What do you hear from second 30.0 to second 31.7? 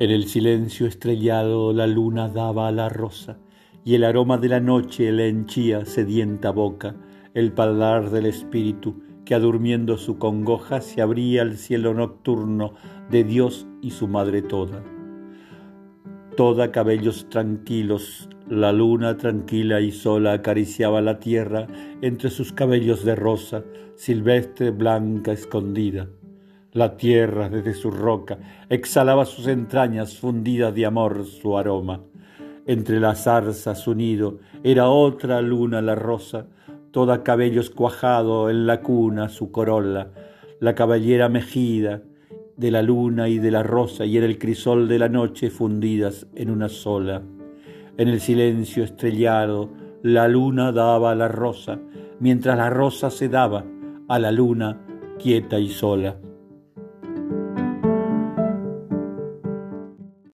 fundidas de amor su